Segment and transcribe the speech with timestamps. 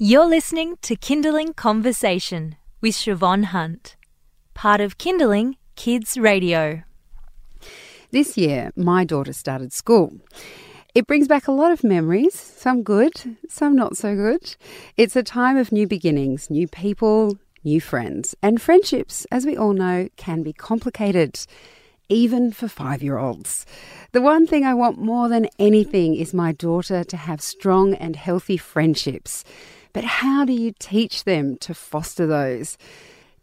[0.00, 3.96] You're listening to Kinderling Conversation with Siobhan Hunt,
[4.54, 6.84] part of Kinderling Kids Radio.
[8.12, 10.12] This year, my daughter started school.
[10.94, 13.10] It brings back a lot of memories, some good,
[13.48, 14.54] some not so good.
[14.96, 18.36] It's a time of new beginnings, new people, new friends.
[18.40, 21.40] And friendships, as we all know, can be complicated,
[22.08, 23.66] even for five year olds.
[24.12, 28.14] The one thing I want more than anything is my daughter to have strong and
[28.14, 29.42] healthy friendships.
[29.92, 32.76] But how do you teach them to foster those?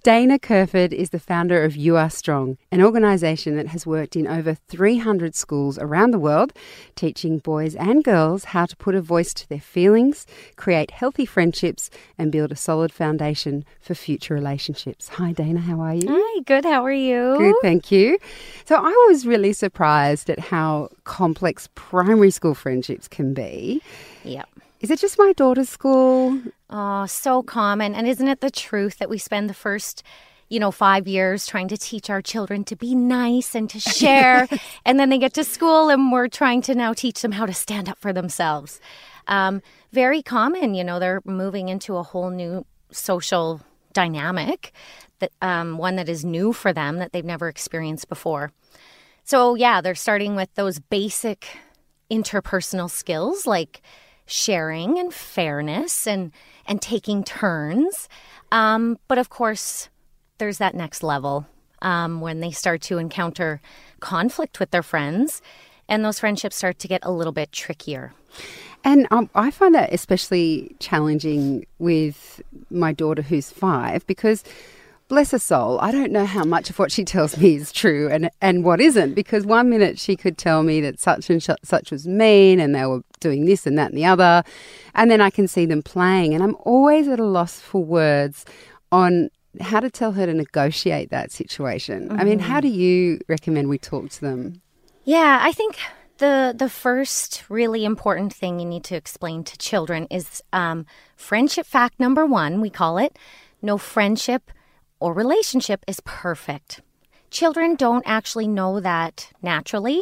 [0.06, 4.28] Dana Kerford is the founder of You Are Strong, an organisation that has worked in
[4.28, 6.54] over 300 schools around the world,
[6.94, 10.28] teaching boys and girls how to put a voice to their feelings,
[10.58, 11.90] create healthy friendships,
[12.20, 15.08] and build a solid foundation for future relationships.
[15.08, 16.08] Hi, Dana, how are you?
[16.08, 16.66] Hi, good.
[16.66, 17.38] How are you?
[17.40, 18.20] Good, thank you.
[18.66, 23.82] So, I was really surprised at how complex primary school friendships can be.
[24.24, 24.48] Yep.
[24.86, 26.40] Is it just my daughter's school?
[26.70, 27.96] Oh, so common.
[27.96, 30.04] And isn't it the truth that we spend the first,
[30.48, 34.48] you know, five years trying to teach our children to be nice and to share?
[34.86, 37.52] and then they get to school and we're trying to now teach them how to
[37.52, 38.80] stand up for themselves.
[39.28, 44.72] Um, very common, you know, they're moving into a whole new social dynamic,
[45.18, 48.52] that um, one that is new for them that they've never experienced before.
[49.24, 51.58] So, yeah, they're starting with those basic
[52.12, 53.82] interpersonal skills like
[54.26, 56.32] sharing and fairness and
[56.68, 58.10] and taking turns.
[58.52, 59.90] Um, but of course,
[60.38, 61.46] there's that next level
[61.82, 63.62] um, when they start to encounter
[64.00, 65.42] conflict with their friends,
[65.88, 68.14] and those friendships start to get a little bit trickier.
[68.84, 74.44] And um, I find that especially challenging with my daughter who's five because
[75.08, 78.10] bless her soul, I don't know how much of what she tells me is true
[78.10, 79.14] and and what isn't.
[79.14, 82.86] Because one minute she could tell me that such and such was mean, and they
[82.86, 84.44] were doing this and that and the other,
[84.94, 88.46] and then I can see them playing, and I'm always at a loss for words
[88.92, 89.30] on
[89.62, 92.10] how to tell her to negotiate that situation.
[92.10, 92.20] Mm-hmm.
[92.20, 94.62] I mean, how do you recommend we talk to them?
[95.06, 95.78] Yeah, I think
[96.18, 100.86] the the first really important thing you need to explain to children is um,
[101.16, 102.62] friendship fact number one.
[102.62, 103.18] We call it
[103.62, 104.52] no friendship
[105.06, 106.82] or relationship is perfect.
[107.30, 110.02] Children don't actually know that naturally.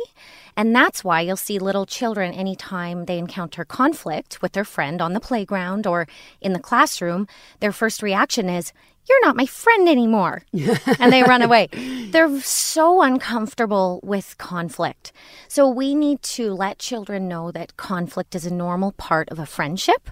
[0.55, 5.11] And that's why you'll see little children anytime they encounter conflict with their friend on
[5.11, 6.07] the playground or
[6.39, 7.27] in the classroom,
[7.59, 8.71] their first reaction is,
[9.09, 10.43] You're not my friend anymore.
[10.99, 11.67] and they run away.
[12.11, 15.11] They're so uncomfortable with conflict.
[15.49, 19.45] So we need to let children know that conflict is a normal part of a
[19.45, 20.09] friendship,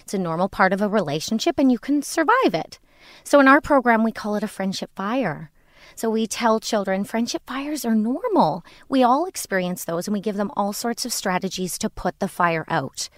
[0.00, 2.80] it's a normal part of a relationship, and you can survive it.
[3.24, 5.50] So in our program, we call it a friendship fire.
[5.94, 8.64] So we tell children friendship fires are normal.
[8.88, 12.28] We all experience those, and we give them all sorts of strategies to put the
[12.28, 13.08] fire out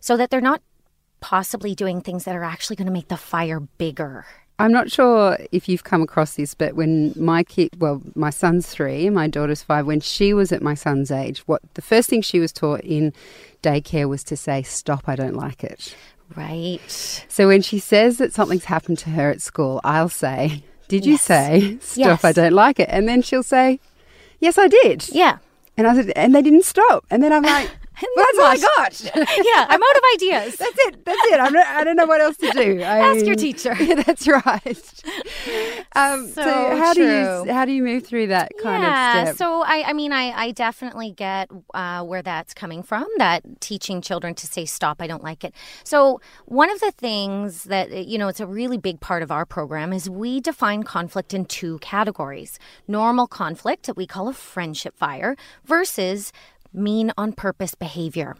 [0.00, 0.62] so that they're not
[1.20, 4.26] possibly doing things that are actually going to make the fire bigger.
[4.58, 8.68] I'm not sure if you've come across this, but when my kid, well, my son's
[8.68, 12.22] three, my daughter's five, when she was at my son's age, what the first thing
[12.22, 13.12] she was taught in
[13.62, 15.96] daycare was to say, Stop, I don't like it.
[16.36, 17.24] Right.
[17.28, 21.12] So when she says that something's happened to her at school, I'll say, Did you
[21.12, 21.22] Yes.
[21.22, 22.24] say stuff Yes.
[22.24, 22.88] I don't like it?
[22.90, 23.80] And then she'll say,
[24.40, 25.08] Yes, I did.
[25.10, 25.38] Yeah.
[25.76, 27.04] And I said, And they didn't stop.
[27.10, 27.70] And then I'm like,
[28.02, 29.10] Well, that's all I got.
[29.44, 30.56] Yeah, I'm out of ideas.
[30.56, 31.04] That's it.
[31.04, 31.40] That's it.
[31.40, 32.80] I'm not, I don't know what else to do.
[32.80, 33.74] I Ask your teacher.
[33.78, 35.02] Yeah, that's right.
[35.94, 39.28] Um, so, So how do you how do you move through that kind yeah, of
[39.28, 39.36] step?
[39.36, 43.06] so I, I mean, I, I definitely get uh, where that's coming from.
[43.18, 45.54] That teaching children to say stop, I don't like it.
[45.84, 49.44] So one of the things that you know, it's a really big part of our
[49.44, 54.96] program is we define conflict in two categories: normal conflict that we call a friendship
[54.96, 56.32] fire versus
[56.74, 58.36] mean on purpose behavior.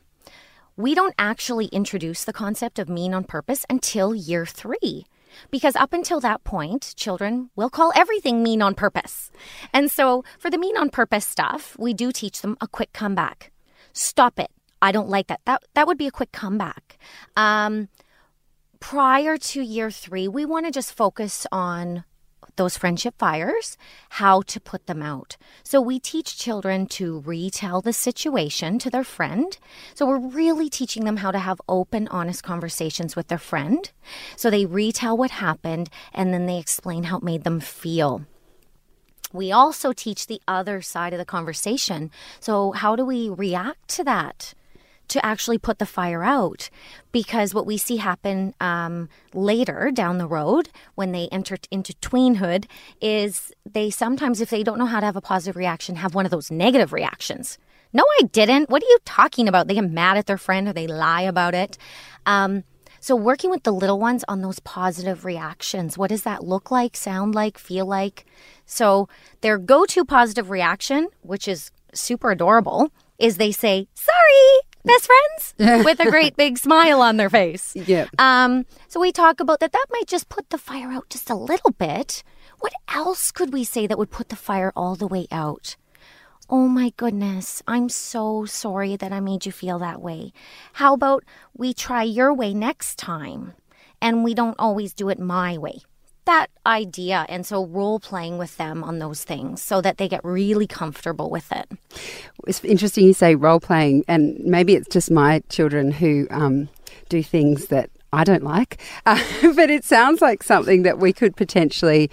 [0.76, 5.06] We don't actually introduce the concept of mean on purpose until year three.
[5.50, 9.30] Because up until that point, children will call everything mean on purpose.
[9.72, 13.52] And so for the mean on purpose stuff, we do teach them a quick comeback.
[13.92, 14.50] Stop it.
[14.80, 15.40] I don't like that.
[15.46, 16.98] That that would be a quick comeback.
[17.36, 17.88] Um,
[18.80, 22.04] prior to year three, we want to just focus on
[22.56, 23.76] those friendship fires,
[24.10, 25.36] how to put them out.
[25.62, 29.56] So we teach children to retell the situation to their friend.
[29.94, 33.90] So we're really teaching them how to have open, honest conversations with their friend.
[34.36, 38.26] So they retell what happened and then they explain how it made them feel.
[39.32, 42.12] We also teach the other side of the conversation.
[42.38, 44.54] So, how do we react to that?
[45.08, 46.70] To actually put the fire out
[47.12, 52.66] because what we see happen um, later down the road when they enter into tweenhood
[53.00, 56.24] is they sometimes if they don't know how to have a positive reaction have one
[56.24, 57.58] of those negative reactions
[57.92, 60.72] no i didn't what are you talking about they get mad at their friend or
[60.72, 61.76] they lie about it
[62.26, 62.64] um,
[63.00, 65.98] So, working with the little ones on those positive reactions.
[65.98, 68.24] What does that look like, sound like, feel like?
[68.64, 69.10] So,
[69.42, 75.84] their go to positive reaction, which is super adorable, is they say, Sorry, best friends,
[75.84, 77.74] with a great big smile on their face.
[77.74, 78.06] Yeah.
[78.18, 79.72] Um, so, we talk about that.
[79.72, 82.22] That might just put the fire out just a little bit.
[82.60, 85.76] What else could we say that would put the fire all the way out?
[86.50, 90.32] Oh my goodness, I'm so sorry that I made you feel that way.
[90.74, 91.24] How about
[91.56, 93.54] we try your way next time
[94.00, 95.80] and we don't always do it my way?
[96.26, 97.26] That idea.
[97.28, 101.28] And so role playing with them on those things so that they get really comfortable
[101.30, 101.70] with it.
[102.46, 106.68] It's interesting you say role playing, and maybe it's just my children who um,
[107.08, 109.20] do things that I don't like, uh,
[109.54, 112.10] but it sounds like something that we could potentially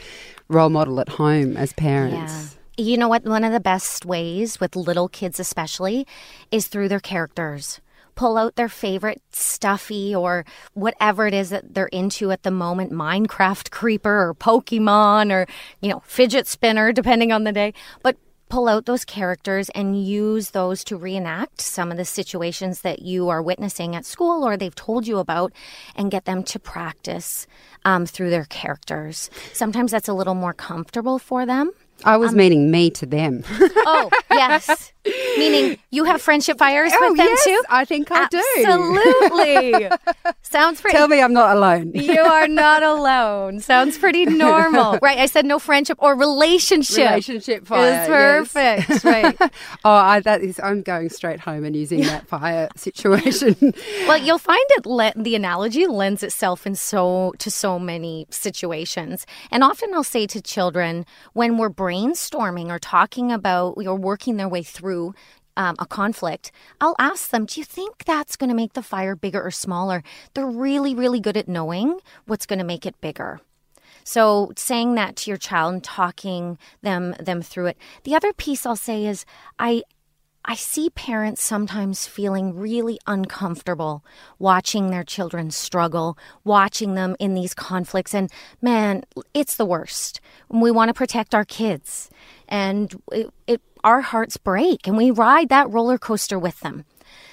[0.49, 2.57] role model at home as parents.
[2.77, 2.85] Yeah.
[2.85, 3.23] You know what?
[3.23, 6.07] One of the best ways with little kids, especially,
[6.51, 7.79] is through their characters.
[8.15, 12.91] Pull out their favorite stuffy or whatever it is that they're into at the moment
[12.91, 15.47] Minecraft creeper or Pokemon or,
[15.81, 17.73] you know, fidget spinner, depending on the day.
[18.03, 18.17] But
[18.51, 23.29] pull out those characters and use those to reenact some of the situations that you
[23.29, 25.53] are witnessing at school or they've told you about
[25.95, 27.47] and get them to practice
[27.85, 29.29] um, through their characters.
[29.53, 31.71] Sometimes that's a little more comfortable for them.
[32.03, 33.43] I was meaning me to them.
[33.83, 34.93] Oh, yes.
[35.37, 37.63] Meaning you have friendship fires Oh, with them yes, too?
[37.69, 38.43] I think I do.
[38.59, 39.89] Absolutely.
[40.43, 40.95] Sounds pretty.
[40.97, 41.91] Tell me I'm not alone.
[41.95, 43.59] you are not alone.
[43.59, 44.99] Sounds pretty normal.
[45.01, 45.17] Right.
[45.17, 46.97] I said no friendship or relationship.
[47.09, 47.87] Relationship fire.
[47.87, 48.53] Is yes.
[48.53, 49.03] perfect.
[49.03, 49.35] Right.
[49.83, 50.59] Oh, I, that is.
[50.63, 53.55] I'm going straight home and using that fire situation.
[54.07, 59.25] Well, you'll find it le- the analogy lends itself in so to so many situations.
[59.49, 64.47] And often I'll say to children when we're brainstorming or talking about or working their
[64.47, 65.13] way through
[65.57, 69.15] um, a conflict, I'll ask them, Do you think that's going to make the fire
[69.15, 70.03] bigger or smaller?
[70.33, 73.41] They're really, really good at knowing what's going to make it bigger.
[74.03, 77.77] So saying that to your child and talking them them through it.
[78.03, 79.25] The other piece I'll say is
[79.59, 79.83] I
[80.43, 84.03] I see parents sometimes feeling really uncomfortable
[84.39, 88.15] watching their children struggle, watching them in these conflicts.
[88.15, 89.03] And man,
[89.33, 90.19] it's the worst.
[90.49, 92.09] We want to protect our kids,
[92.47, 96.85] and it, it, our hearts break, and we ride that roller coaster with them.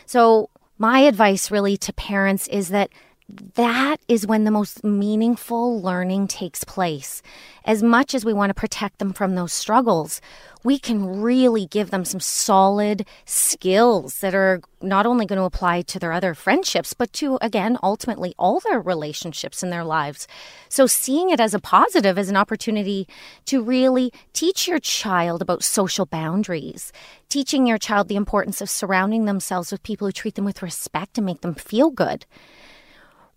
[0.05, 0.51] So,
[0.81, 2.91] my advice really to parents is that
[3.29, 7.21] that is when the most meaningful learning takes place.
[7.63, 10.23] As much as we want to protect them from those struggles,
[10.65, 15.83] we can really give them some solid skills that are not only going to apply
[15.83, 20.27] to their other friendships, but to, again, ultimately all their relationships in their lives.
[20.71, 23.07] So, seeing it as a positive, as an opportunity
[23.45, 26.93] to really teach your child about social boundaries,
[27.29, 31.19] teaching your child the importance of surrounding themselves with people who treat them with respect
[31.19, 32.25] and make them feel good.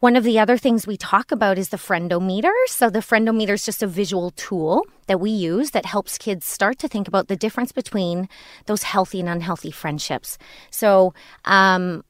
[0.01, 2.51] One of the other things we talk about is the friendometer.
[2.65, 6.79] So, the friendometer is just a visual tool that we use that helps kids start
[6.79, 8.27] to think about the difference between
[8.65, 10.39] those healthy and unhealthy friendships.
[10.71, 11.13] So,
[11.45, 12.03] um,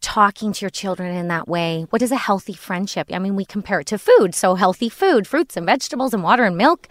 [0.00, 1.84] talking to your children in that way.
[1.90, 3.08] What is a healthy friendship?
[3.12, 4.34] I mean, we compare it to food.
[4.34, 6.88] So, healthy food, fruits and vegetables and water and milk.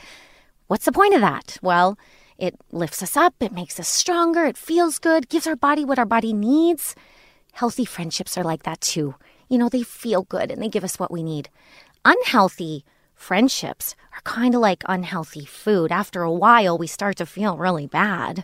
[0.68, 1.58] What's the point of that?
[1.64, 1.98] Well,
[2.38, 5.98] it lifts us up, it makes us stronger, it feels good, gives our body what
[5.98, 6.94] our body needs.
[7.54, 9.16] Healthy friendships are like that too.
[9.50, 11.50] You know, they feel good and they give us what we need.
[12.04, 12.84] Unhealthy
[13.16, 15.92] friendships are kind of like unhealthy food.
[15.92, 18.44] After a while, we start to feel really bad.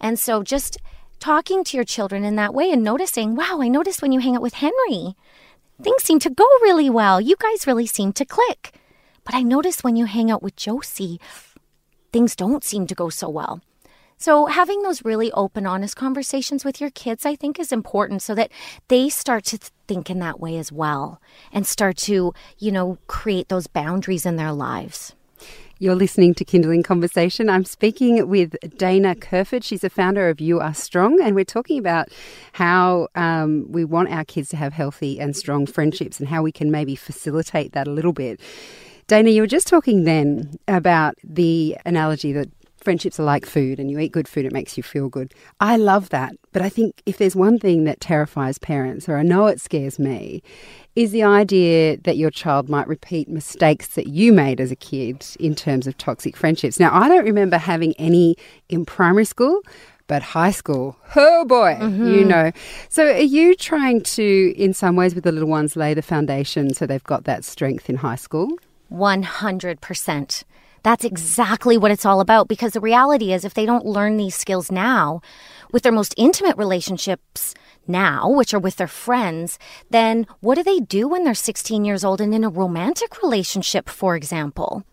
[0.00, 0.78] And so just
[1.20, 4.36] talking to your children in that way and noticing, wow, I noticed when you hang
[4.36, 5.16] out with Henry,
[5.82, 7.20] things seem to go really well.
[7.20, 8.74] You guys really seem to click.
[9.24, 11.20] But I noticed when you hang out with Josie,
[12.12, 13.60] things don't seem to go so well.
[14.18, 18.34] So, having those really open, honest conversations with your kids, I think, is important so
[18.34, 18.50] that
[18.88, 21.20] they start to think in that way as well
[21.52, 25.14] and start to, you know, create those boundaries in their lives.
[25.78, 27.50] You're listening to Kinderling Conversation.
[27.50, 29.62] I'm speaking with Dana Kerford.
[29.62, 32.08] She's a founder of You Are Strong, and we're talking about
[32.52, 36.50] how um, we want our kids to have healthy and strong friendships and how we
[36.50, 38.40] can maybe facilitate that a little bit.
[39.06, 42.48] Dana, you were just talking then about the analogy that
[42.86, 45.34] friendships are like food and you eat good food, it makes you feel good.
[45.58, 46.36] I love that.
[46.52, 49.98] But I think if there's one thing that terrifies parents, or I know it scares
[49.98, 50.40] me,
[50.94, 55.26] is the idea that your child might repeat mistakes that you made as a kid
[55.40, 56.78] in terms of toxic friendships.
[56.78, 58.36] Now, I don't remember having any
[58.68, 59.62] in primary school.
[60.08, 62.06] But high school, oh boy, mm-hmm.
[62.14, 62.52] you know.
[62.88, 66.72] So, are you trying to, in some ways, with the little ones, lay the foundation
[66.72, 68.50] so they've got that strength in high school?
[68.92, 70.44] 100%.
[70.82, 71.08] That's mm.
[71.08, 74.70] exactly what it's all about because the reality is, if they don't learn these skills
[74.70, 75.20] now
[75.72, 77.54] with their most intimate relationships,
[77.88, 79.58] now, which are with their friends,
[79.90, 83.88] then what do they do when they're 16 years old and in a romantic relationship,
[83.88, 84.84] for example?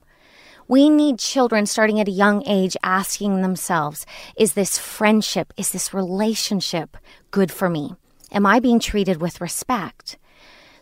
[0.68, 4.06] We need children starting at a young age asking themselves,
[4.38, 6.98] is this friendship, is this relationship
[7.32, 7.96] good for me?
[8.32, 10.18] Am I being treated with respect?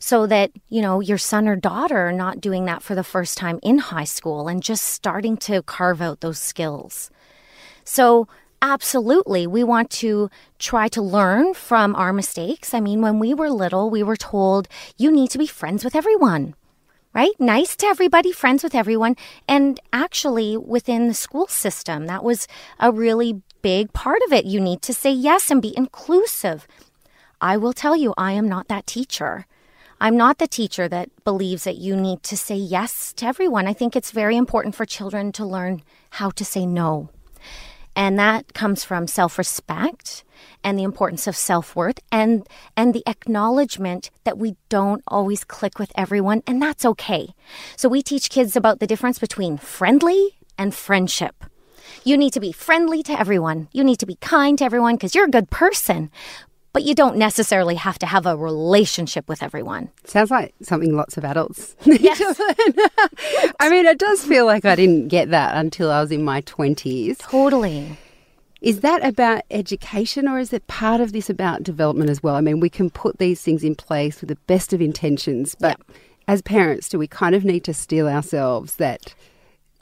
[0.04, 3.38] So that, you know, your son or daughter are not doing that for the first
[3.38, 7.12] time in high school and just starting to carve out those skills.
[7.86, 8.28] So
[8.64, 9.48] Absolutely.
[9.48, 10.30] We want to
[10.60, 12.76] try to learn from our mistakes.
[12.76, 14.68] I mean, when we were little, we were told
[14.98, 16.54] you need to be friends with everyone,
[17.12, 17.32] right?
[17.40, 19.16] Nice to everybody, friends with everyone.
[19.48, 22.48] And actually, within the school system, that was
[22.80, 24.46] a really big part of it.
[24.46, 26.68] You need to say yes and be inclusive.
[27.42, 29.48] I will tell you, I am not that teacher.
[30.02, 33.68] I'm not the teacher that believes that you need to say yes to everyone.
[33.68, 37.12] I think it's very important for children to learn how to say no.
[37.96, 40.24] And that comes from self respect
[40.64, 45.78] and the importance of self worth and, and the acknowledgement that we don't always click
[45.78, 47.36] with everyone, and that's okay.
[47.78, 51.46] So we teach kids about the difference between friendly and friendship.
[52.04, 53.68] You need to be friendly to everyone.
[53.72, 56.10] You need to be kind to everyone because you're a good person
[56.74, 59.90] but you don't necessarily have to have a relationship with everyone.
[60.06, 62.40] Sounds like something lots of adults yes.
[63.60, 66.42] I mean, it does feel like I didn't get that until I was in my
[66.42, 67.18] 20s.
[67.18, 67.98] Totally.
[68.62, 72.36] Is that about education or is it part of this about development as well?
[72.36, 75.80] I mean, we can put these things in place with the best of intentions, but
[75.80, 75.98] yep.
[76.28, 79.16] as parents, do we kind of need to steel ourselves that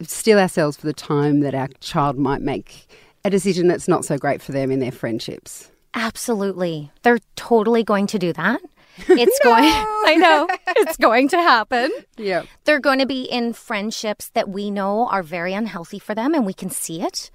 [0.01, 2.87] steel ourselves for the time that our child might make
[3.25, 5.69] a decision that's not so great for them in their friendships?
[5.93, 6.91] Absolutely.
[7.03, 8.61] They're totally going to do that.
[9.07, 9.51] It's no!
[9.51, 9.63] going
[10.05, 10.47] I know.
[10.67, 11.89] It's going to happen.
[12.17, 12.43] Yeah.
[12.65, 16.45] They're going to be in friendships that we know are very unhealthy for them and
[16.45, 17.31] we can see it.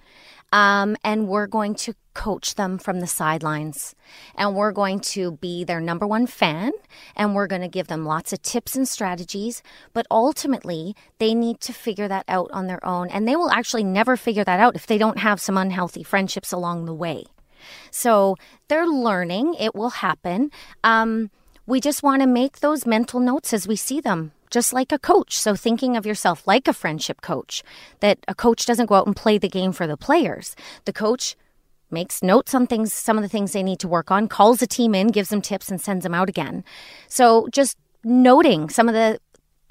[0.52, 3.94] Um, and we're going to coach them from the sidelines.
[4.36, 6.70] And we're going to be their number one fan.
[7.16, 9.62] And we're going to give them lots of tips and strategies.
[9.92, 13.08] But ultimately, they need to figure that out on their own.
[13.08, 16.52] And they will actually never figure that out if they don't have some unhealthy friendships
[16.52, 17.24] along the way.
[17.90, 18.36] So
[18.68, 20.50] they're learning, it will happen.
[20.82, 21.30] Um,
[21.66, 24.98] we just want to make those mental notes as we see them just like a
[25.00, 25.36] coach.
[25.36, 27.64] So thinking of yourself like a friendship coach,
[27.98, 30.54] that a coach doesn't go out and play the game for the players.
[30.84, 31.34] The coach
[31.90, 34.66] makes notes on things, some of the things they need to work on, calls a
[34.66, 36.62] team in, gives them tips, and sends them out again.
[37.08, 39.18] So just noting some of the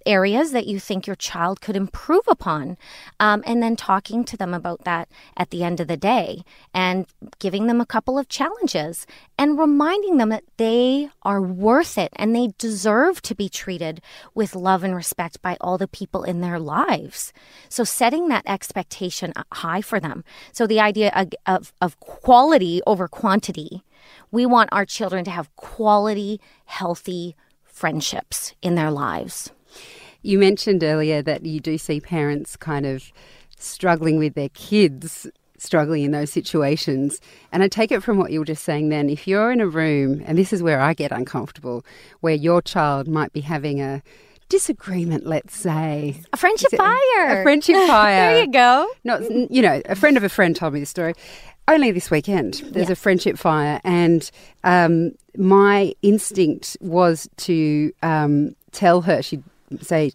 [0.06, 2.78] areas that you think your child could improve upon,
[3.20, 6.44] um, and then talking to them about that at the end of the day
[6.74, 7.06] and
[7.40, 9.06] giving them a couple of challenges
[9.38, 14.02] and reminding them that they are worth it and they deserve to be treated
[14.34, 17.34] with love and respect by all the people in their lives.
[17.70, 20.24] So, setting that expectation high for them.
[20.52, 23.84] So, the idea of, of, of quality over quantity.
[24.32, 29.52] We want our children to have quality, healthy friendships in their lives.
[30.24, 33.12] You mentioned earlier that you do see parents kind of
[33.58, 35.28] struggling with their kids
[35.64, 37.20] struggling in those situations.
[37.52, 39.68] And I take it from what you were just saying then, if you're in a
[39.68, 41.86] room, and this is where I get uncomfortable,
[42.20, 44.04] where your child might be having a
[44.50, 46.22] disagreement, let's say.
[46.34, 47.40] A friendship fire.
[47.40, 48.34] A friendship fire.
[48.34, 48.88] there you go.
[49.04, 51.14] Not, you know, a friend of a friend told me the story.
[51.68, 54.30] Only this weekend, there's a friendship fire, and
[54.66, 59.44] um, my instinct was to um, tell her she'd
[59.82, 60.12] say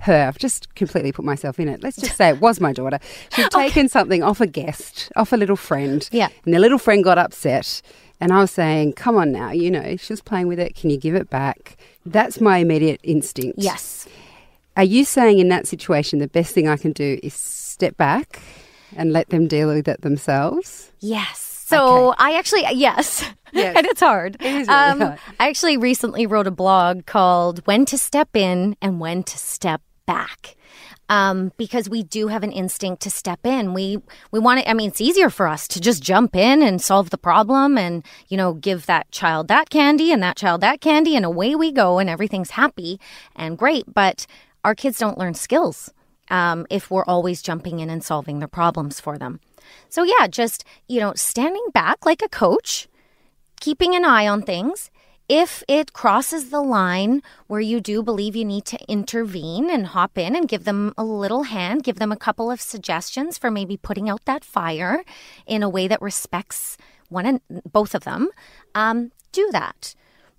[0.00, 1.82] her, I've just completely put myself in it.
[1.82, 2.98] Let's just say it was my daughter.
[3.32, 3.68] She'd okay.
[3.68, 6.08] taken something off a guest, off a little friend.
[6.12, 6.28] Yeah.
[6.44, 7.82] And the little friend got upset.
[8.20, 10.74] And I was saying, come on now, you know, she was playing with it.
[10.74, 11.76] Can you give it back?
[12.04, 13.58] That's my immediate instinct.
[13.58, 14.08] Yes.
[14.76, 18.40] Are you saying in that situation the best thing I can do is step back
[18.96, 20.92] and let them deal with it themselves?
[21.00, 21.47] Yes.
[21.68, 22.16] So okay.
[22.18, 23.22] I actually, yes.
[23.52, 23.76] Yes.
[23.76, 24.36] and it's hard.
[24.40, 25.18] It is really um, hard.
[25.38, 29.82] I actually recently wrote a blog called When to Step In and When to Step
[30.06, 30.56] Back.
[31.10, 33.72] Um, because we do have an instinct to step in.
[33.74, 33.98] We
[34.30, 34.70] we want to.
[34.70, 38.04] I mean, it's easier for us to just jump in and solve the problem, and
[38.28, 41.72] you know, give that child that candy and that child that candy, and away we
[41.72, 43.00] go, and everything's happy
[43.34, 43.84] and great.
[43.92, 44.26] But
[44.64, 45.90] our kids don't learn skills
[46.30, 49.40] um, if we're always jumping in and solving their problems for them.
[49.88, 52.88] So yeah, just you know, standing back like a coach
[53.60, 54.90] keeping an eye on things.
[55.28, 60.16] If it crosses the line where you do believe you need to intervene and hop
[60.16, 63.76] in and give them a little hand, give them a couple of suggestions for maybe
[63.76, 65.04] putting out that fire
[65.46, 66.78] in a way that respects
[67.10, 68.30] one and both of them,
[68.74, 69.94] um, do that.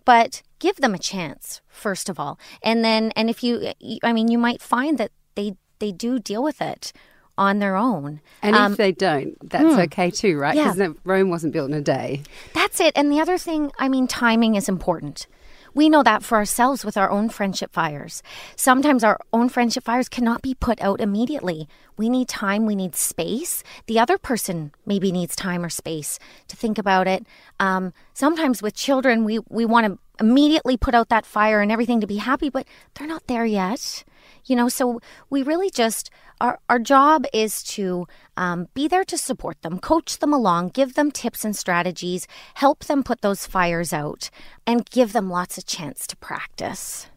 [0.05, 3.71] But give them a chance first of all, and then and if you,
[4.03, 6.93] I mean, you might find that they they do deal with it
[7.37, 8.19] on their own.
[8.41, 10.55] And Um, if they don't, that's okay too, right?
[10.55, 10.73] Yeah.
[10.73, 12.23] Because Rome wasn't built in a day.
[12.53, 12.91] That's it.
[12.95, 15.25] And the other thing, I mean, timing is important.
[15.73, 18.23] We know that for ourselves with our own friendship fires.
[18.55, 21.69] Sometimes our own friendship fires cannot be put out immediately.
[21.95, 23.63] We need time, we need space.
[23.85, 27.25] The other person maybe needs time or space to think about it.
[27.59, 32.01] Um, sometimes with children, we, we want to immediately put out that fire and everything
[32.01, 34.03] to be happy, but they're not there yet.
[34.45, 36.09] You know, so we really just,
[36.41, 40.95] our, our job is to um, be there to support them, coach them along, give
[40.95, 44.29] them tips and strategies, help them put those fires out,
[44.65, 47.07] and give them lots of chance to practice.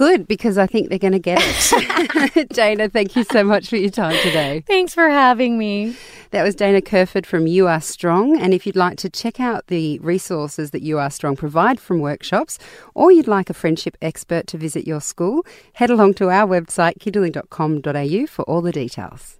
[0.00, 2.48] Good, because I think they're going to get it.
[2.54, 4.64] Dana, thank you so much for your time today.
[4.66, 5.94] Thanks for having me.
[6.30, 8.40] That was Dana Kerford from You Are Strong.
[8.40, 11.98] And if you'd like to check out the resources that You Are Strong provide from
[11.98, 12.58] workshops,
[12.94, 16.96] or you'd like a friendship expert to visit your school, head along to our website,
[16.96, 19.39] kinderling.com.au, for all the details.